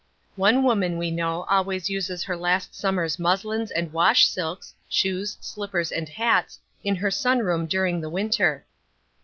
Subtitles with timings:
[0.35, 5.91] One woman we know always uses her last Summer's muslins and wash silks, shoes, slippers
[5.91, 8.65] and hats in her sun room during the Winter.